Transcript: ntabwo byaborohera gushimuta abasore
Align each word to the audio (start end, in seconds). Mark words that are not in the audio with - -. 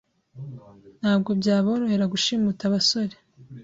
ntabwo 0.99 1.29
byaborohera 1.39 2.05
gushimuta 2.13 2.61
abasore 2.69 3.15